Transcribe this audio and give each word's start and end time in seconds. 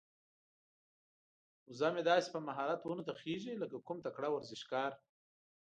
وزه 1.69 1.87
مې 1.93 2.01
داسې 2.09 2.27
په 2.31 2.39
مهارت 2.47 2.79
ونو 2.83 3.03
ته 3.07 3.13
خيږي 3.21 3.53
لکه 3.61 3.77
کوم 3.87 3.97
تکړه 4.05 4.27
ورزشکار. 4.31 4.91